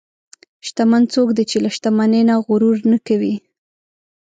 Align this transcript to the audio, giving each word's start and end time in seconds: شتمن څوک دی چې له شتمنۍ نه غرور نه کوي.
شتمن 0.67 1.03
څوک 1.13 1.27
دی 1.37 1.43
چې 1.49 1.57
له 1.63 1.69
شتمنۍ 1.75 2.21
نه 2.29 2.35
غرور 2.45 2.77
نه 2.91 2.97
کوي. 3.07 3.35